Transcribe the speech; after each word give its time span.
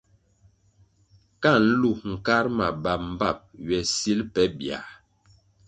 Ka 1.41 1.51
nlu 1.65 1.91
nkar 2.11 2.45
ma 2.57 2.67
bap 2.83 3.01
mbpap 3.11 3.39
ywe 3.65 3.79
sil 3.95 4.19
pe 4.33 4.43
biãh. 4.57 4.87